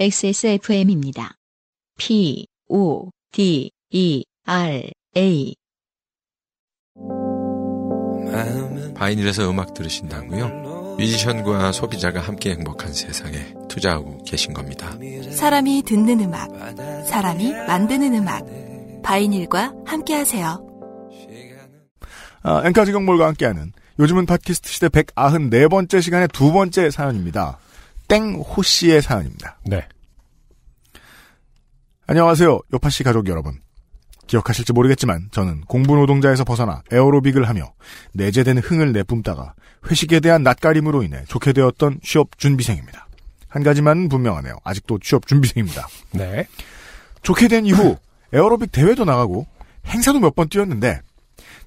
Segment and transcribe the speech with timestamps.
[0.00, 1.34] XSFM입니다.
[1.98, 5.54] P, O, D, E, R, A.
[8.94, 10.96] 바이닐에서 음악 들으신다고요?
[10.96, 14.96] 뮤지션과 소비자가 함께 행복한 세상에 투자하고 계신 겁니다.
[15.32, 16.48] 사람이 듣는 음악,
[17.06, 18.46] 사람이 만드는 음악.
[19.02, 20.66] 바이닐과 함께 하세요.
[22.42, 27.58] 아, 엔카 직영몰과 함께하는 요즘은 팟캐스트 시대 194번째 시간의 두 번째 사연입니다.
[28.20, 29.58] 땡호 씨의 사연입니다.
[29.64, 29.86] 네.
[32.08, 32.58] 안녕하세요.
[32.74, 33.60] 요파 씨 가족 여러분.
[34.26, 37.72] 기억하실지 모르겠지만 저는 공부 노동자에서 벗어나 에어로빅을 하며
[38.14, 39.54] 내재된 흥을 내뿜다가
[39.90, 43.06] 회식에 대한 낯가림으로 인해 좋게 되었던 취업 준비생입니다.
[43.48, 44.56] 한 가지만 분명하네요.
[44.64, 45.86] 아직도 취업 준비생입니다.
[46.12, 46.46] 네.
[47.22, 47.96] 좋게 된 이후
[48.32, 49.46] 에어로빅 대회도 나가고
[49.86, 51.00] 행사도 몇 번 뛰었는데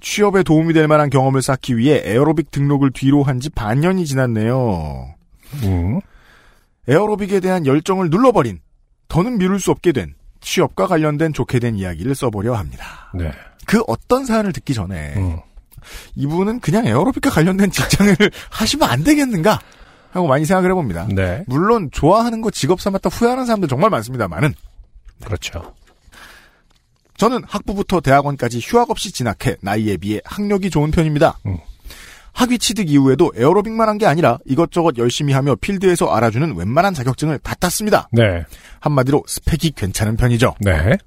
[0.01, 5.15] 취업에 도움이 될 만한 경험을 쌓기 위해 에어로빅 등록을 뒤로 한 지 반년이 지났네요.
[5.63, 5.99] 음.
[6.87, 8.59] 에어로빅에 대한 열정을 눌러버린
[9.07, 13.11] 더는 미룰 수 없게 된 취업과 관련된 좋게 된 이야기를 써보려 합니다.
[13.13, 13.31] 네.
[13.65, 15.39] 그 어떤 사연을 듣기 전에 음.
[16.15, 18.15] 이분은 그냥 에어로빅과 관련된 직장을
[18.51, 19.59] 하시면 안 되겠는가
[20.11, 21.07] 하고 많이 생각을 해봅니다.
[21.13, 21.43] 네.
[21.47, 24.53] 물론 좋아하는 거 직업 삼았다 후회하는 사람들 정말 많습니다만은
[25.23, 25.73] 그렇죠.
[27.17, 31.39] 저는 학부부터 대학원까지 휴학 없이 진학해 나이에 비해 학력이 좋은 편입니다.
[31.45, 31.57] 음.
[32.33, 37.53] 학위 취득 이후에도 에어로빅만 한 게 아니라 이것저것 열심히 하며 필드에서 알아주는 웬만한 자격증을 다
[37.55, 38.09] 땄습니다.
[38.11, 38.43] 네.
[38.79, 40.55] 한마디로 스펙이 괜찮은 편이죠.
[40.59, 40.97] 네.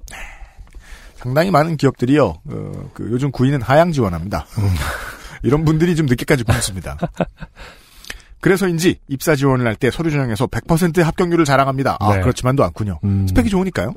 [1.17, 2.25] 상당히 많은 기업들이요.
[2.27, 4.47] 어, 그 요즘 구인은 하향 지원합니다.
[5.43, 6.97] 이런 분들이 좀 늦게까지 굶습니다.
[8.41, 11.97] 그래서인지 입사 지원을 할 때 서류 전형에서 100%의 합격률을 자랑합니다.
[12.01, 12.21] 아 네.
[12.21, 13.01] 그렇지만도 않군요.
[13.05, 13.27] 음.
[13.29, 13.95] 스펙이 좋으니까요.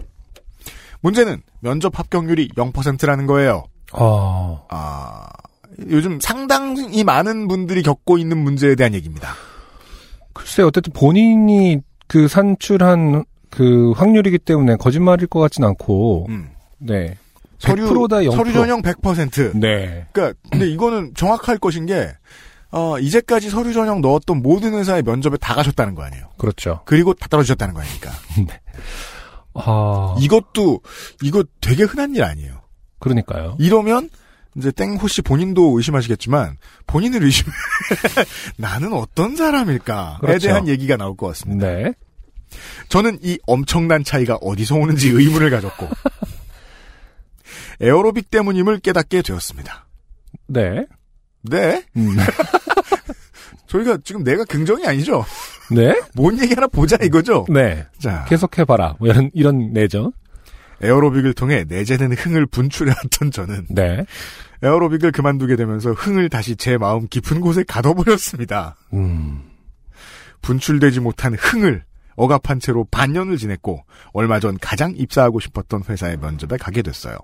[1.01, 3.65] 문제는 면접 합격률이 0%라는 거예요.
[3.93, 4.65] 어.
[4.69, 5.27] 아,
[5.89, 9.33] 요즘 상당히 많은 분들이 겪고 있는 문제에 대한 얘기입니다.
[10.33, 16.49] 글쎄 어쨌든 본인이 그 산출한 그 확률이기 때문에 거짓말일 것 같진 않고 음.
[16.77, 17.17] 네.
[17.59, 18.35] 서류 100%다 0%.
[18.35, 19.59] 서류 전형 100%.
[19.59, 20.07] 네.
[20.13, 22.13] 그러니까 근데 이거는 정확할 것인 게
[22.71, 26.29] 어, 이제까지 서류 전형 넣었던 모든 회사의 면접에 다 가셨다는 거 아니에요.
[26.37, 26.81] 그렇죠.
[26.85, 28.11] 그리고 다 떨어지셨다는 거 아닙니까?
[29.55, 30.15] 아.
[30.19, 30.81] 이것도
[31.23, 32.61] 이거 되게 흔한 일 아니에요.
[32.99, 33.55] 그러니까요.
[33.59, 34.09] 이러면
[34.57, 37.47] 이제 땡호 씨 본인도 의심하시겠지만 본인을 의심
[38.57, 40.47] 나는 어떤 사람일까에 그렇죠.
[40.47, 41.67] 대한 얘기가 나올 것 같습니다.
[41.67, 41.93] 네.
[42.89, 45.87] 저는 이 엄청난 차이가 어디서 오는지 의문을 가졌고
[47.79, 49.87] 에어로빅 때문임을 깨닫게 되었습니다.
[50.47, 50.85] 네.
[51.43, 51.83] 네?
[51.95, 52.17] 음.
[53.67, 55.23] 저희가 지금 내가 긍정이 아니죠?
[55.71, 55.93] 네.
[56.15, 57.45] 뭔 얘기 하나 보자 이거죠?
[57.49, 57.85] 네.
[57.99, 58.95] 자, 계속해봐라.
[58.99, 60.11] 뭐 이런, 이런 내죠.
[60.81, 64.05] 에어로빅을 통해 내재된 흥을 분출해왔던 저는 네.
[64.61, 68.75] 에어로빅을 그만두게 되면서 흥을 다시 제 마음 깊은 곳에 가둬버렸습니다.
[68.93, 69.43] 음.
[70.41, 71.83] 분출되지 못한 흥을
[72.15, 77.17] 억압한 채로 반년을 지냈고 얼마 전 가장 입사하고 싶었던 회사의 면접에 가게 됐어요.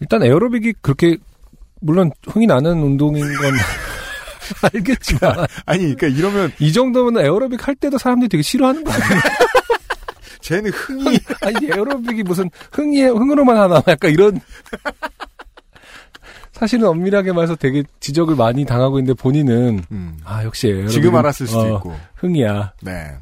[0.00, 1.16] 일단 에어로빅이 그렇게
[1.80, 3.54] 물론 흥이 나는 운동인 건
[4.72, 9.20] 알겠지만 아니, 그러니까 이러면 이 정도면 에어로빅 할 때도 사람들이 되게 싫어하는 거 아니에요?
[10.42, 11.18] 쟤는 흥이.
[11.40, 13.82] 아니 에어로빅이 무슨 흥이 흥으로만 하나?
[13.88, 14.40] 약간 이런.
[16.52, 21.46] 사실은 엄밀하게 말해서 되게 지적을 많이 당하고 있는데 본인은 음, 아 역시 에어로빅 지금 알았을
[21.46, 21.96] 수도 있고.
[22.16, 22.74] 흥이야.
[22.82, 23.12] 네,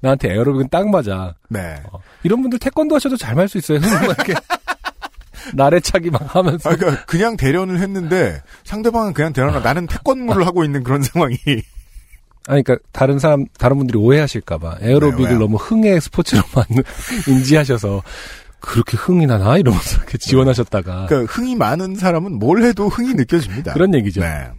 [0.00, 1.34] 나한테 에어로빅은 딱 맞아.
[1.48, 1.80] 네.
[1.92, 4.34] 어, 이런 분들 태권도 하셔도 잘 말 수 있어요 흥 이렇게.
[5.54, 6.68] 나래차기 막 하면서.
[6.68, 11.36] 아, 그러니까 그냥 대련을 했는데 상대방은 그냥 대련을 나는 태권무를 하고 있는 그런 상황이
[12.46, 15.38] 아니, 그러니까 다른 사람, 다른 분들이 오해하실까봐 에어로빅을 네?
[15.38, 16.64] 너무 흥의 스포츠로만
[17.28, 18.02] 인지하셔서
[18.60, 23.72] 그렇게 흥이 나나 이러면서 이렇게 지원하셨다가 그러니까 흥이 많은 사람은 뭘 해도 흥이 느껴집니다.
[23.72, 24.20] 그런 얘기죠.
[24.20, 24.50] 네.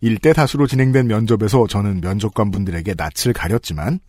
[0.00, 4.00] 일대 다수로 진행된 면접에서 저는 면접관 분들에게 낯을 가렸지만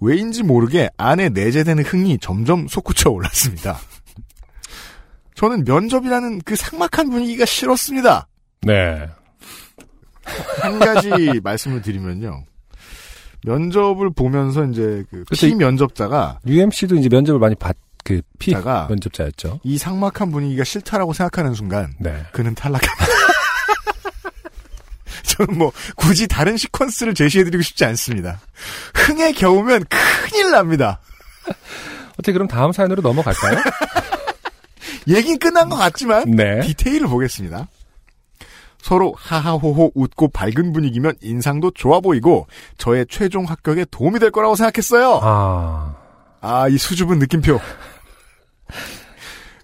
[0.00, 3.78] 왜인지 모르게 안에 내재된 흥이 점점 솟구쳐 올랐습니다.
[5.34, 8.28] 저는 면접이라는 그 삭막한 분위기가 싫었습니다.
[8.62, 9.08] 네.
[10.60, 11.08] 한 가지
[11.42, 12.44] 말씀을 드리면요.
[13.44, 19.60] 면접을 보면서 이제 그피 면접자가 UMC도 이제 면접을 많이 받, 그, 피 자가 면접자였죠.
[19.64, 22.24] 이 삭막한 분위기가 싫다라고 생각하는 순간 네.
[22.32, 23.06] 그는 탈락합니다.
[25.24, 28.40] 저는 뭐 굳이 다른 시퀀스를 제시해드리고 싶지 않습니다.
[28.94, 31.00] 흥에 겨우면 큰일 납니다.
[32.12, 33.58] 어떻게 그럼 다음 사연으로 넘어갈까요?
[35.08, 36.60] 얘긴 끝난 것 같지만 네.
[36.60, 37.66] 디테일을 보겠습니다.
[38.82, 42.46] 서로 하하호호 웃고 밝은 분위기면 인상도 좋아 보이고
[42.78, 45.20] 저의 최종 합격에 도움이 될 거라고 생각했어요.
[45.22, 45.94] 아,
[46.40, 47.60] 아, 이 수줍은 느낌표.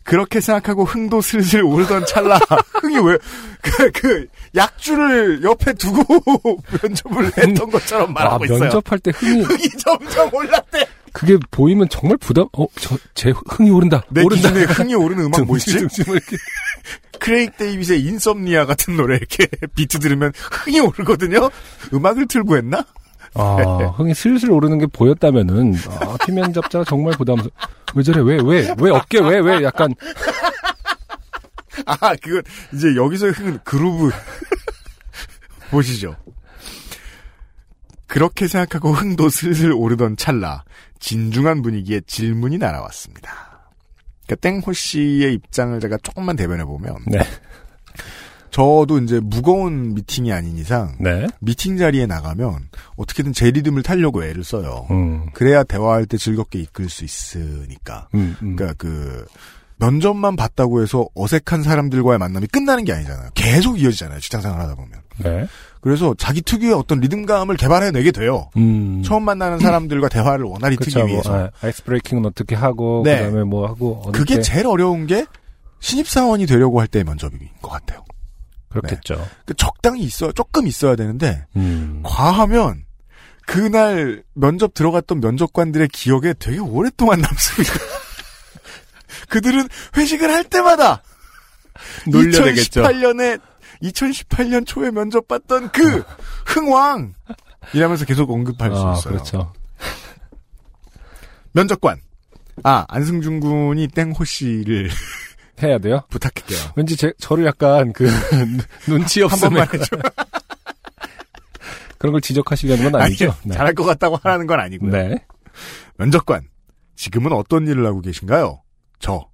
[0.05, 2.38] 그렇게 생각하고 흥도 슬슬 오르던 찰나
[2.81, 3.19] 흥이 왜
[3.61, 6.23] 그 그 약주를 옆에 두고
[6.81, 8.61] 면접을 했던 것처럼 아 말하고 있어요.
[8.61, 10.87] 면접할 때 흥이, 흥이 점점 올랐대.
[11.19, 14.05] 그게 보이면 정말 부담, 어, 저, 제 흥이 오른다.
[14.09, 14.50] 내 오른다.
[14.53, 16.37] 기준에 흥이 오르는 음악 뭐 이렇게.
[17.19, 21.50] 크레이그 데이빗의 Insomnia 같은 노래 이렇게 비트 들으면 흥이 오르거든요.
[21.93, 22.87] 음악을 틀고 했나?
[23.35, 23.56] 아,
[23.97, 27.50] 흥이 슬슬 오르는 게 보였다면은, 아, 피면접자가 정말 부담스러워.
[27.97, 28.21] 왜 저래?
[28.21, 28.73] 왜, 왜?
[28.79, 29.19] 왜 어깨?
[29.21, 29.64] 왜, 왜?
[29.64, 29.93] 약간,
[31.85, 32.43] 아, 그건
[32.73, 34.12] 이제 여기서 흥은 그루브
[35.73, 36.14] 보시죠.
[38.06, 40.62] 그렇게 생각하고 흥도 슬슬 오르던 찰나
[40.99, 43.49] 진중한 분위기에 질문이 날아왔습니다.
[44.27, 47.21] 그러니까 땡호 씨의 입장을 제가 조금만 대변해 보면 네.
[48.50, 51.27] 저도 이제 무거운 미팅이 아닌 이상 네.
[51.41, 54.87] 미팅 자리에 나가면 어떻게든 제 리듬을 타려고 애를 써요.
[54.91, 58.09] 음, 그래야 대화할 때 즐겁게 이끌 수 있으니까.
[58.15, 58.56] 음, 음.
[58.56, 59.27] 그러니까 그
[59.78, 63.30] 면접만 봤다고 해서 어색한 사람들과의 만남이 끝나는 게 아니잖아요.
[63.34, 64.20] 계속 이어지잖아요.
[64.20, 64.92] 직장생활 하다 보면.
[65.19, 65.46] 네.
[65.80, 68.50] 그래서 자기 특유의 어떤 리듬감을 개발해내게 돼요.
[68.56, 69.02] 음.
[69.04, 71.34] 처음 만나는 사람들과 대화를 원활히 트기 그쵸, 뭐, 위해서.
[71.34, 73.19] 아, 아이스 브레이킹은 어떻게 하고, 네.
[73.19, 75.25] 그 다음에 뭐 하고, 그게 때 제일 어려운 게
[75.80, 78.04] 신입사원이 되려고 할 때의 면접인 것 같아요.
[78.69, 79.25] 그렇겠죠.
[79.46, 82.00] 그 적당히 있어, 조금 있어야 되는데, 음.
[82.04, 82.84] 과하면
[83.46, 87.72] 그날 면접 들어갔던 면접관들의 기억에 되게 오랫동안 남습니다.
[89.29, 91.03] 그들은 회식을 할 때마다
[92.06, 92.82] 놀려내겠죠.
[92.82, 93.41] 2018년에
[93.82, 96.03] 2018년 초에 면접 봤던 그
[96.47, 97.15] 흥왕
[97.75, 99.12] 이라면서 계속 언급할 수 아, 있어요.
[99.12, 99.53] 그렇죠.
[101.53, 102.00] 면접관.
[102.65, 104.91] 아, 안승준 군이 땡호 씨를
[105.62, 106.03] 해야 돼요?
[106.11, 106.59] 부탁할게요.
[106.76, 108.09] 왠지 제, 저를 약간 그
[108.87, 109.97] 눈치 한 없음에 번만 해줘.
[111.99, 113.35] 그런 걸 지적하시려는 건 아니죠?
[113.43, 114.93] 아니요, 잘할 것 같다고 하라는 건 아니고요.
[114.93, 115.25] 네.
[115.97, 116.43] 면접관.
[116.94, 118.62] 지금은 어떤 일을 하고 계신가요?
[118.99, 119.29] 저.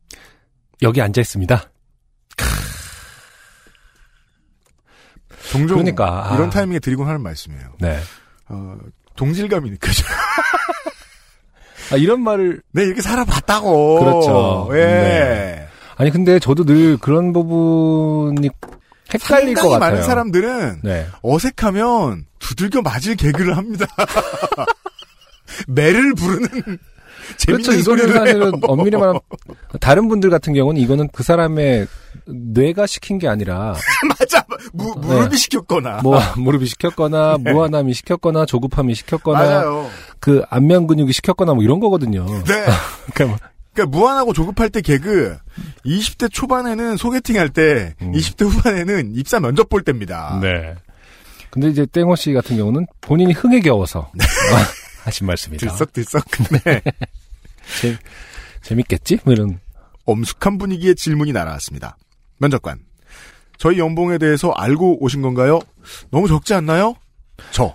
[0.83, 1.71] 여기 앉아 있습니다.
[5.51, 6.35] 종종 그러니까, 아.
[6.35, 7.75] 이런 타이밍에 드리곤 하는 말씀이에요.
[7.79, 7.99] 네.
[8.49, 8.77] 어,
[9.17, 10.09] 동질감이 느껴져요.
[11.93, 14.01] 아, 이런 말을 네, 이렇게 살아봤다고.
[14.01, 14.69] 그렇죠.
[14.73, 14.77] 예.
[14.79, 15.69] 네.
[15.97, 18.49] 아니 근데 저도 늘 그런 부분이
[19.13, 19.79] 헷갈릴 것 같아요.
[19.79, 21.07] 많은 사람들은 네.
[21.23, 23.87] 어색하면 두들겨 맞을 개그를 합니다.
[25.69, 26.79] 매를 부르는
[27.47, 27.73] 그렇죠.
[27.73, 28.53] 이거는 소리를 사실은.
[28.62, 29.21] 엄밀히 말하면
[29.81, 31.87] 다른 분들 같은 경우는 이거는 그 사람의
[32.26, 33.75] 뇌가 시킨 게 아니라
[34.19, 34.44] 맞아.
[34.73, 35.37] 무, 무릎이 네.
[35.37, 36.00] 시켰거나.
[36.03, 39.49] 뭐 무릎이 시켰거나 무한함이 시켰거나 조급함이 시켰거나 네.
[39.49, 39.91] 맞아요.
[40.21, 42.25] 그 안면 근육이 시켰거나 뭐 이런 거거든요.
[42.26, 42.65] 네.
[43.12, 43.37] 그러니까 뭐
[43.75, 45.37] 그러니까 무한하고 조급할 때 개그
[45.85, 48.12] 20대 초반에는 소개팅 할때 음.
[48.12, 50.38] 20대 후반에는 입사 면접 볼 때입니다.
[50.41, 50.75] 네.
[51.50, 54.11] 근데 이제 땡호 씨 같은 경우는 본인이 흥에 겨워서
[55.05, 55.69] 하신 말씀이다.
[55.69, 56.25] 들썩들썩.
[56.65, 56.81] 네.
[57.81, 57.97] 재,
[58.62, 59.19] 재밌겠지?
[59.25, 59.61] 뭐 이런.
[60.06, 61.97] 엄숙한 분위기의 질문이 날아왔습니다.
[62.39, 62.81] 면접관.
[63.56, 65.61] 저희 연봉에 대해서 알고 오신 건가요?
[66.11, 66.95] 너무 적지 않나요?
[67.53, 67.75] 저.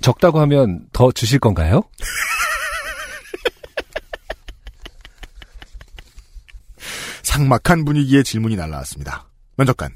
[0.00, 1.82] 적다고 하면 더 주실 건가요?
[7.22, 9.28] 상막한 분위기의 질문이 날라왔습니다.
[9.56, 9.94] 면접관.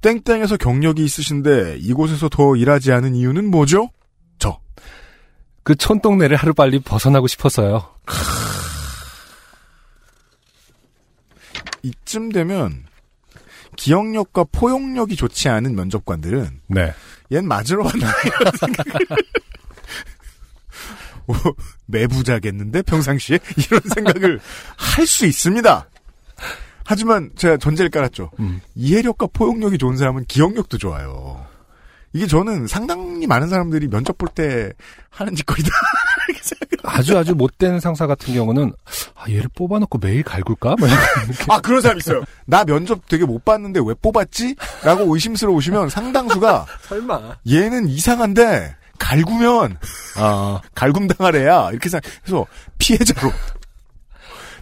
[0.00, 3.90] 땡땡에서 경력이 있으신데 이곳에서 더 일하지 않은 이유는 뭐죠?
[5.68, 5.72] 저.
[5.72, 7.94] 그 촌동네를 하루 빨리 벗어나고 싶어서요.
[11.82, 12.84] 이쯤 되면
[13.76, 16.94] 기억력과 포용력이 좋지 않은 면접관들은 네.
[17.30, 19.16] 얜 맞으러 왔나 이런 생각을
[21.28, 21.34] 오,
[21.86, 24.40] 매부자겠는데 평상시에 이런 생각을
[24.76, 25.88] 할 수 있습니다.
[26.84, 28.30] 하지만 제가 전제를 깔았죠.
[28.40, 28.60] 음.
[28.74, 31.46] 이해력과 포용력이 좋은 사람은 기억력도 좋아요.
[32.18, 34.72] 이게 저는 상당히 많은 사람들이 면접 볼 때
[35.10, 35.70] 하는 짓거리다.
[36.82, 38.72] 아주 아주 못된 상사 같은 경우는
[39.14, 40.74] 아 얘를 뽑아놓고 매일 갈굴까?
[40.78, 40.88] 뭐
[41.48, 42.22] 아, 그런 사람 있어요.
[42.44, 44.56] 나 면접 되게 못 봤는데 왜 뽑았지?
[44.82, 47.36] 라고 의심스러우시면 상당수가 설마.
[47.48, 49.78] 얘는 이상한데 갈구면
[50.16, 51.68] 아 갈굼당할 애야.
[51.70, 52.46] 이렇게 생각해서
[52.78, 53.30] 피해자로.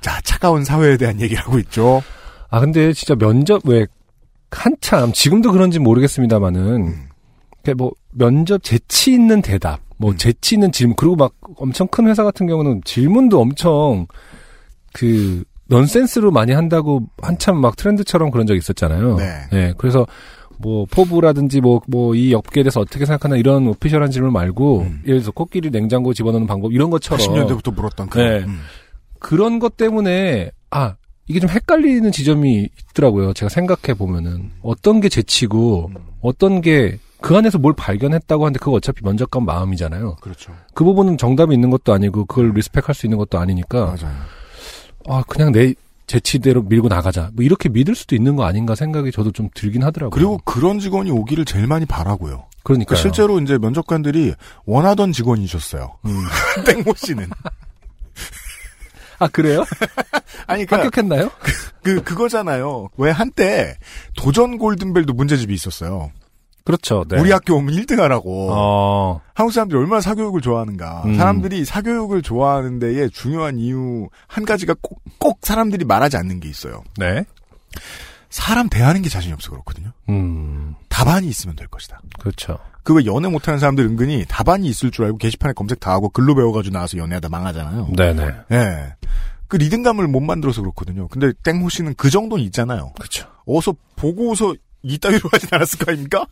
[0.03, 2.03] 자, 차가운 사회에 대한 얘기를 하고 있죠.
[2.51, 3.87] 아 근데 진짜 면접 왜
[4.51, 7.09] 한참 지금도 그런지 모르겠습니다만은 음.
[7.67, 10.17] 이렇게 뭐 면접 재치 있는 대답, 뭐 음.
[10.17, 14.07] 재치 있는 질문 그리고 막 엄청 큰 회사 같은 경우는 질문도 엄청
[14.93, 19.17] 그 넌센스로 많이 한다고 한참 막 트렌드처럼 그런 적이 있었잖아요.
[19.51, 19.75] 네.
[19.79, 20.07] 그래서
[20.59, 25.03] 뭐 포부라든지 뭐 뭐 이 업계에 대해서 어떻게 생각하나 이런 오피셜한 질문 말고 음.
[25.05, 28.19] 예를 들어서 코끼리 냉장고 집어넣는 방법 이런 것처럼 80년대부터 물었던 그.
[28.19, 28.47] 네.
[29.19, 30.95] 그런 것 때문에 아
[31.29, 33.33] 이게 좀 헷갈리는 지점이 있더라고요.
[33.33, 35.91] 제가 생각해 보면은 어떤 게 재치고
[36.21, 40.17] 어떤 게 그 안에서 뭘 발견했다고 하는데 그거 어차피 면접관 마음이잖아요.
[40.21, 40.53] 그렇죠.
[40.75, 44.17] 그 부분은 정답이 있는 것도 아니고 그걸 리스펙할 수 있는 것도 아니니까 맞아요.
[45.09, 45.75] 아 그냥 내
[46.07, 47.31] 재치대로 밀고 나가자.
[47.33, 50.11] 뭐 이렇게 믿을 수도 있는 거 아닌가 생각이 저도 좀 들긴 하더라고요.
[50.11, 52.45] 그리고 그런 직원이 오기를 제일 많이 바라고요.
[52.63, 55.99] 그러니까 그 실제로 이제 면접관들이 원하던 직원이셨어요.
[56.05, 56.23] 음.
[56.67, 57.29] 땡모 씨는.
[59.19, 59.65] 아 그래요?
[60.47, 61.31] 아니, 그, 합격했나요?
[61.83, 62.89] 그, 그거잖아요.
[62.97, 63.77] 왜 한때
[64.17, 66.11] 도전 골든벨도 문제집이 있었어요.
[66.65, 67.05] 그렇죠.
[67.09, 67.21] 네.
[67.21, 68.49] 우리 학교 오면 1등 하라고.
[68.51, 69.21] 어.
[69.35, 71.03] 한국 사람들이 얼마나 사교육을 좋아하는가.
[71.07, 71.15] 음.
[71.17, 76.83] 사람들이 사교육을 좋아하는 데에 중요한 이유 한 가지가 꼭, 꼭 사람들이 말하지 않는 게 있어요.
[76.99, 77.25] 네.
[78.31, 79.93] 사람 대하는 게 자신이 없어 그렇거든요.
[80.09, 80.75] 음.
[80.89, 82.01] 답안이 있으면 될 것이다.
[82.19, 82.59] 그렇죠.
[82.83, 86.73] 그거 연애 못하는 사람들 은근히 답안이 있을 줄 알고 게시판에 검색 다 하고 글로 배워가지고
[86.75, 87.89] 나와서 연애하다 망하잖아요.
[87.97, 88.31] 네네.
[88.53, 88.95] 예.
[89.49, 91.09] 그 리듬감을 못 만들어서 그렇거든요.
[91.09, 92.93] 근데 땡호 씨는 그 정도는 있잖아요.
[92.99, 93.29] 그렇죠.
[93.47, 96.27] 어서 보고서 이따위로 하진 않았을 거 아닙니까?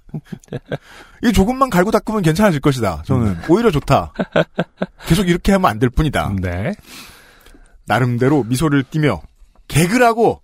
[1.24, 3.02] 이 조금만 갈고 닦으면 괜찮아질 것이다.
[3.04, 4.12] 저는 오히려 좋다.
[5.08, 6.34] 계속 이렇게 하면 안 될 뿐이다.
[6.40, 6.72] 네.
[7.86, 9.22] 나름대로 미소를 띠며
[9.68, 10.40] 개그라고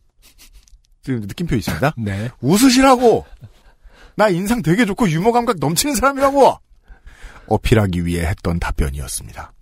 [1.18, 1.94] 느낌표 있습니다.
[1.98, 2.30] 네.
[2.40, 3.26] 웃으시라고
[4.16, 6.56] 나 인상 되게 좋고 유머 감각 넘치는 사람이라고
[7.46, 9.52] 어필하기 위해 했던 답변이었습니다.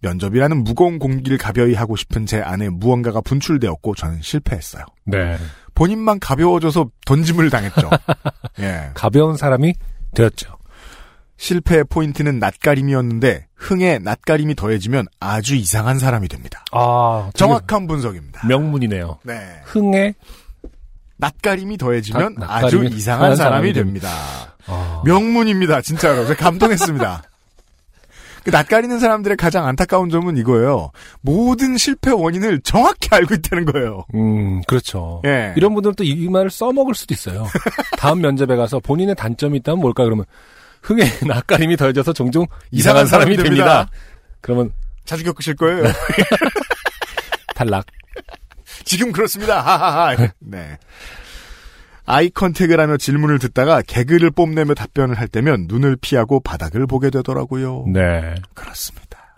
[0.00, 4.84] 면접이라는 무거운 공기를 가벼이 하고 싶은 제 안에 무언가가 분출되었고 저는 실패했어요.
[5.04, 5.36] 네.
[5.74, 7.90] 본인만 가벼워져서 던짐을 당했죠.
[8.60, 8.90] 예.
[8.94, 9.74] 가벼운 사람이
[10.14, 10.56] 되었죠.
[11.36, 16.64] 실패의 포인트는 낯가림이었는데 흥에 낯가림이 더해지면 아주 이상한 사람이 됩니다.
[16.72, 18.46] 아, 정확한 분석입니다.
[18.46, 19.18] 명문이네요.
[19.22, 19.34] 네.
[19.64, 20.14] 흥에
[21.18, 24.08] 낯가림이 더해지면 낯- 아주 이상한 사람이 사람이 됩니다.
[24.66, 25.80] 아, 명문입니다.
[25.82, 26.26] 진짜로.
[26.26, 27.22] 제가 감동했습니다.
[28.44, 30.90] 그 낯가리는 사람들의 가장 안타까운 점은 이거예요.
[31.20, 34.04] 모든 실패 원인을 정확히 알고 있다는 거예요.
[34.14, 35.20] 음, 그렇죠.
[35.26, 35.52] 예.
[35.56, 37.46] 이런 분들은 또 이 말을 써먹을 수도 있어요.
[37.98, 40.24] 다음 면접에 가서 본인의 단점이 있다면 뭘까 그러면
[40.82, 43.90] 흥에 낯가림이 더해져서 종종 이상한, 사람이 됩니다.
[44.40, 44.72] 그러면
[45.04, 45.82] 자주 겪으실 거예요.
[47.54, 47.86] 탈락.
[48.88, 49.60] 지금 그렇습니다.
[49.60, 50.16] 하하하.
[50.38, 50.78] 네.
[52.06, 57.84] 아이 컨택을 하며 질문을 듣다가 개그를 뽐내며 답변을 할 때면 눈을 피하고 바닥을 보게 되더라고요.
[57.92, 58.34] 네.
[58.54, 59.36] 그렇습니다.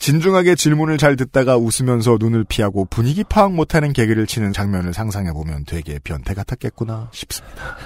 [0.00, 6.00] 진중하게 질문을 잘 듣다가 웃으면서 눈을 피하고 분위기 파악 못하는 개그를 치는 장면을 상상해보면 되게
[6.02, 7.76] 변태 같았겠구나 싶습니다.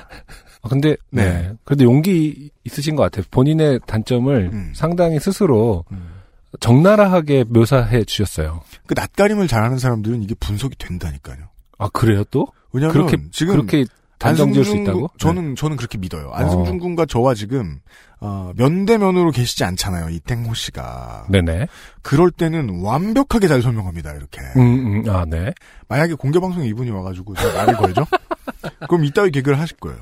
[0.63, 1.25] 아, 근데 네.
[1.25, 1.53] 네.
[1.65, 3.27] 그래도 용기 있으신 것 같아요.
[3.31, 4.73] 본인의 단점을 음.
[4.75, 6.18] 상당히 스스로 음.
[6.61, 8.63] 적나라하게 묘사해 주셨어요.
[8.87, 11.39] 그 낯가림을 잘하는 사람들은 이게 분석이 된다니까요.
[11.79, 12.49] 아 그래요 또?
[12.73, 13.85] 왜냐하면 그렇게 지금 그렇게
[14.19, 14.99] 단정 지을 수 있다고?
[15.01, 15.07] 네.
[15.07, 16.31] 군- 저는 저는 그렇게 믿어요.
[16.33, 17.79] 안승준 군과 저와 지금
[18.21, 20.09] 어, 면대면으로 계시지 않잖아요.
[20.11, 21.27] 이 땡호 씨가.
[21.29, 21.41] 네.
[21.41, 21.69] 네네.
[22.03, 24.13] 그럴 때는 완벽하게 잘 설명합니다.
[24.15, 24.41] 이렇게.
[24.57, 25.53] 음, 음, 아 네.
[25.87, 28.07] 만약에 공개 방송에 이분이 와가지고 말을 걸죠?
[28.89, 29.99] 그럼 이따위 개그를 하실 거예요.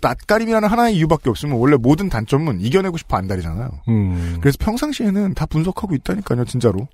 [0.00, 3.70] 낯가림이라는 하나의 이유밖에 없으면 원래 모든 단점은 이겨내고 싶어 안달이잖아요.
[3.88, 4.38] 음.
[4.40, 6.88] 그래서 평상시에는 다 분석하고 있다니까요, 진짜로.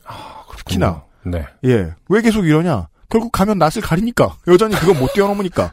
[0.58, 1.04] 특히나.
[1.24, 1.44] 네.
[1.64, 1.92] 예.
[2.08, 2.88] 왜 계속 이러냐?
[3.08, 4.36] 결국 가면 낯을 가리니까.
[4.48, 5.72] 여전히 그건 못 뛰어넘으니까.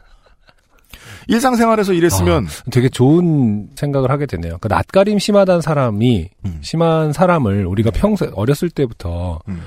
[1.28, 4.58] 일상생활에서 이랬으면, 되게 좋은 생각을 하게 되네요.
[4.60, 6.58] 그 낯가림 심하다는 사람이 음.
[6.62, 9.60] 심한 사람을 우리가 평소 어렸을 때부터 음.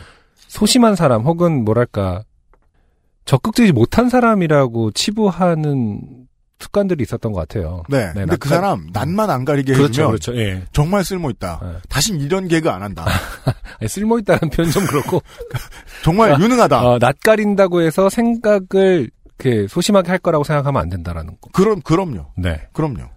[0.48, 2.24] 소심한 사람 혹은 뭐랄까
[3.26, 6.25] 적극적이지 못한 사람이라고 치부하는
[6.66, 7.84] 습관들이 있었던 것 같아요.
[7.90, 8.08] 네.
[8.08, 10.36] 네, 근데 그 사람, 낯만 안 가리게 그렇죠, 해주면, 그렇죠.
[10.38, 10.64] 예.
[10.72, 11.60] 정말 쓸모 있다.
[11.62, 11.70] 네.
[11.90, 13.06] 다신 이런 개그 안 한다.
[13.80, 15.22] 아니, 쓸모 있다는 표현 좀 그렇고
[16.04, 16.88] 정말 아, 유능하다.
[16.88, 21.50] 어, 낯 가린다고 해서 생각을 이렇게 소심하게 할 거라고 생각하면 안 된다라는 거.
[21.52, 22.32] 그럼, 그럼요.
[22.38, 22.68] 네.
[22.74, 23.10] 그럼요.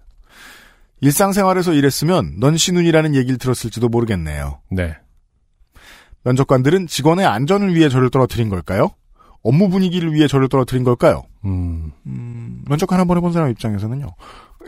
[1.00, 4.60] 일상생활에서 이랬으면 넌 신운이라는 얘기를 들었을지도 모르겠네요.
[4.70, 4.96] 네.
[6.24, 8.90] 면접관들은 직원의 안전을 위해 저를 떨어뜨린 걸까요?
[9.42, 11.24] 업무 분위기를 위해 저를 떨어뜨린 걸까요?
[11.44, 11.92] 음.
[12.06, 14.06] 음, 면접관 한번 해본 사람 입장에서는요.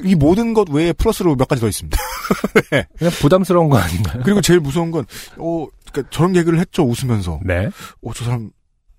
[0.03, 1.99] 이 모든 것 외에 플러스로 몇 가지 더 있습니다.
[2.99, 4.23] 그냥 부담스러운 거 아닌가요?
[4.25, 5.05] 그리고 제일 무서운 건,
[5.37, 7.41] 어, 그러니까 저런 개그를 했죠, 웃으면서.
[7.45, 7.69] 네.
[8.03, 8.50] 어, 저 사람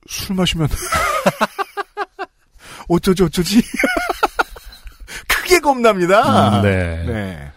[0.08, 0.68] 술 마시면
[2.90, 3.62] 어쩌지 어쩌지?
[5.28, 6.60] 크게 겁납니다.
[6.60, 7.04] 음, 네.
[7.06, 7.52] 네.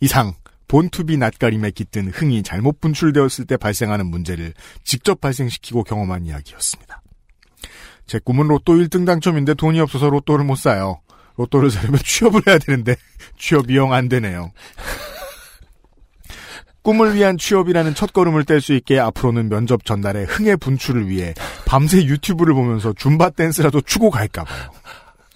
[0.00, 0.34] 이상
[0.68, 4.52] 본투비 낯가림에 깃든 흥이 잘못 분출되었을 때 발생하는 문제를
[4.84, 7.02] 직접 발생시키고 경험한 이야기였습니다.
[8.06, 11.00] 제 꿈은 로또 1등 당첨인데 돈이 없어서 로또를 못 사요.
[11.36, 12.96] 로또를 사려면 취업을 해야 되는데
[13.38, 14.52] 취업이 영안 되네요.
[16.82, 22.04] 꿈을 위한 취업이라는 첫 걸음을 뗄 수 있게 앞으로는 면접 전날에 흥의 분출을 위해 밤새
[22.04, 24.70] 유튜브를 보면서 줌바 댄스라도 추고 갈까 봐요.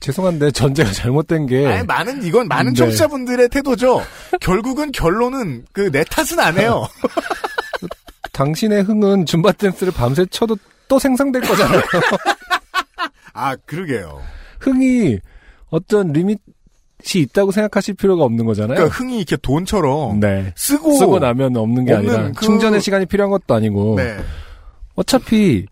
[0.01, 2.79] 죄송한데 전제가 잘못된 게 아니, 많은, 이건 많은 네.
[2.79, 4.03] 청취자분들의 태도죠.
[4.41, 6.87] 결국은 결론은 그 내 탓은 안 해요.
[8.33, 10.57] 당신의 흥은 줌바 댄스를 밤새 쳐도
[10.89, 11.83] 또 생성될 거잖아요.
[13.35, 14.23] 아, 그러게요.
[14.61, 15.19] 흥이
[15.69, 16.39] 어떤 리밋
[17.15, 18.75] 이 있다고 생각하실 필요가 없는 거잖아요.
[18.77, 20.53] 그러니까 흥이 이렇게 돈처럼 네.
[20.55, 24.19] 쓰고, 쓰고 나면 없는 게 없는 아니라 그- 충전의 시간이 필요한 것도 아니고 네.
[24.97, 25.65] 어차피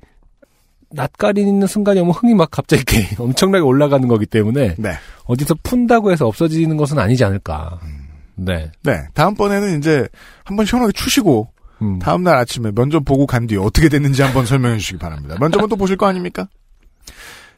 [0.90, 4.92] 낯가리는 순간이 오면 흥이 막 갑자기 엄청나게 올라가는 거기 때문에 네.
[5.25, 7.78] 어디서 푼다고 해서 없어지는 것은 아니지 않을까.
[8.37, 8.71] 네.
[8.83, 10.09] 네, 다음번에는 이제
[10.45, 11.49] 한번 시원하게 추시고
[11.83, 11.99] 음.
[11.99, 15.37] 다음날 아침에 면접 보고 간 뒤에 어떻게 됐는지 한번 설명해 주시기 바랍니다.
[15.40, 16.49] 면접은 또 보실 거 아닙니까?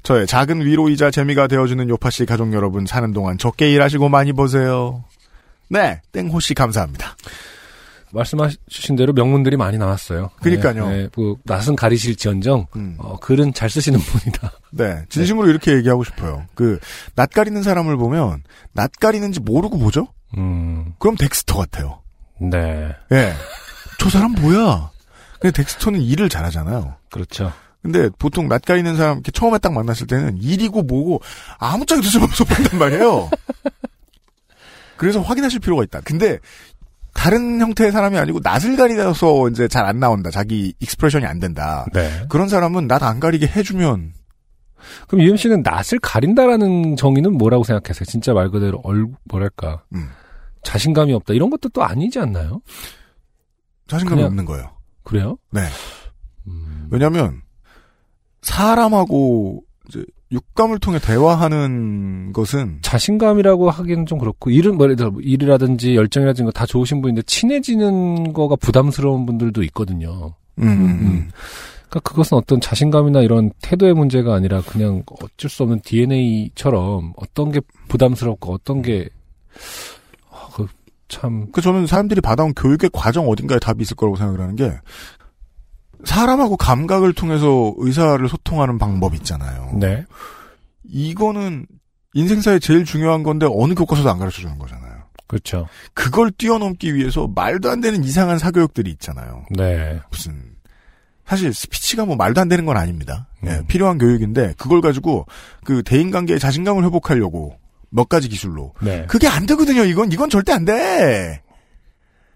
[0.03, 5.05] 저의 작은 위로이자 재미가 되어주는 요파씨 가족 여러분 사는 동안 적게 일하시고 많이 보세요.
[5.69, 7.17] 네, 땡호씨 감사합니다.
[8.13, 10.31] 말씀하신 대로 명문들이 많이 나왔어요.
[10.43, 10.89] 그러니까요.
[10.89, 12.97] 네, 네, 뭐 낯은 가리실지언정 음.
[12.99, 14.53] 어, 글은 잘 쓰시는 분이다.
[14.73, 16.47] 네, 진심으로 이렇게 얘기하고 싶어요.
[16.55, 16.79] 그,
[17.15, 20.09] 낯 가리는 사람을 보면, 낯 가리는지 모르고 보죠?
[20.37, 22.03] 음, 그럼 덱스터 같아요.
[22.41, 23.35] 네, 예.
[23.99, 24.91] 저 사람 뭐야?
[25.41, 26.97] 근데 덱스터는 일을 잘하잖아요.
[27.11, 27.53] 그렇죠.
[27.83, 31.23] 근데 보통 낯 가리는 사람 이렇게 처음에 딱 만났을 때는 일이고 뭐고
[31.59, 33.31] 아무짝에도 쓸모없어 보인단 말이에요.
[34.97, 36.03] 그래서 확인하실 필요가 있다.
[36.03, 36.39] 근데
[37.15, 40.31] 다른 형태의 사람이 아니고 낯을 가리서 이제 잘 안 나온다.
[40.31, 41.87] 자기 expression이 안 된다.
[41.93, 42.25] 네.
[42.29, 44.13] 그런 사람은 낯 안 가리게 해주면
[45.09, 48.05] 그럼 UMC는 낯을 가린다라는 정의는 뭐라고 생각하세요?
[48.07, 50.09] 진짜 말 그대로 얼 뭐랄까 음,
[50.63, 52.61] 자신감이 없다 이런 것도 또 아니지 않나요?
[53.89, 54.71] 자신감이 그냥- 없는 거예요.
[55.03, 55.37] 그래요?
[55.51, 55.61] 네.
[56.47, 57.43] 음, 왜냐하면
[58.43, 65.97] 사람하고 이제 육감을 통해 대화하는 것은 자신감이라고 하기는 좀 그렇고 일은 뭐 예를 들어 일이라든지
[65.97, 70.35] 열정이라든지 다 좋으신 분인데 친해지는 거가 부담스러운 분들도 있거든요.
[70.59, 71.31] 음, 음, 음.
[71.89, 77.61] 그러니까 그것은 어떤 자신감이나 이런 태도의 문제가 아니라 그냥 어쩔 수 없는 DNA처럼 어떤 게
[77.89, 79.09] 부담스럽고 어떤 게
[80.31, 80.69] 아, 그
[81.09, 84.73] 참, 그 저는 사람들이 받아온 교육의 과정 어딘가에 답이 있을 거라고 생각을 하는 게
[86.05, 89.71] 사람하고 감각을 통해서 의사를 소통하는 방법 있잖아요.
[89.75, 90.05] 네.
[90.85, 91.67] 이거는
[92.15, 94.91] 인생사에 제일 중요한 건데 어느 교과서도 안 가르쳐 주는 거잖아요.
[95.27, 95.69] 그렇죠.
[95.95, 99.45] 그걸 뛰어넘기 위해서 말도 안 되는 이상한 사교육들이 있잖아요.
[99.57, 100.01] 네.
[100.11, 100.57] 무슨
[101.25, 103.29] 사실 스피치가 뭐 말도 안 되는 건 아닙니다.
[103.47, 103.67] 예, 음.
[103.69, 105.27] 필요한 교육인데 그걸 가지고
[105.65, 107.57] 그 대인 관계의 자신감을 회복하려고
[107.91, 109.07] 몇 가지 기술로 네.
[109.07, 109.85] 그게 안 되거든요.
[109.85, 111.41] 이건 이건 절대 안 돼.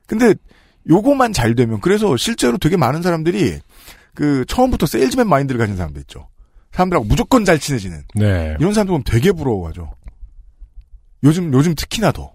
[0.07, 0.35] 근데
[0.89, 3.61] 요거만 잘 되면 그래서 실제로 되게 많은 사람들이
[4.15, 6.29] 그 처음부터 세일즈맨 마인드를 가진 사람들 있죠.
[6.73, 8.57] 사람들하고 무조건 잘 친해지는 네.
[8.59, 9.93] 이런 사람들 보면 되게 부러워하죠.
[11.23, 12.33] 요즘 요즘 특히나 더.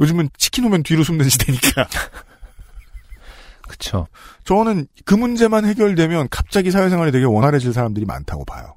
[0.00, 1.88] 요즘은 치킨 오면 뒤로 숨는 시대니까.
[3.68, 4.06] 그쵸.
[4.44, 8.76] 저는 그 문제만 해결되면 갑자기 사회생활이 되게 원활해질 사람들이 많다고 봐요.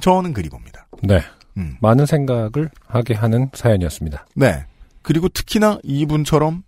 [0.00, 0.86] 저는 그리 봅니다.
[1.02, 1.20] 네.
[1.56, 1.76] 음.
[1.80, 4.26] 많은 생각을 하게 하는 사연이었습니다.
[4.36, 4.64] 네.
[5.02, 6.62] 그리고 특히나 이분처럼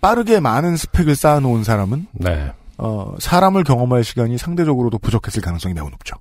[0.00, 2.52] 빠르게 많은 스펙을 쌓아놓은 사람은 네.
[2.78, 6.16] 어, 사람을 경험할 시간이 상대적으로도 부족했을 가능성이 매우 높죠.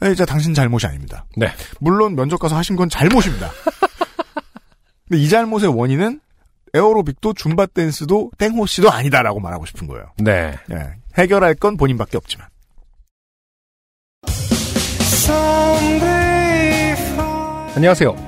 [0.00, 1.24] 네, 이제 당신 잘못이 아닙니다.
[1.36, 1.48] 네.
[1.80, 3.50] 물론 면접 가서 하신 건 잘못입니다.
[5.08, 6.20] 근데 이 잘못의 원인은
[6.74, 10.12] 에어로빅도 줌바 댄스도 땡호 씨도 아니다라고 말하고 싶은 거예요.
[10.18, 10.54] 네.
[10.70, 12.46] 예, 해결할 건 본인밖에 없지만.
[17.74, 18.27] 안녕하세요.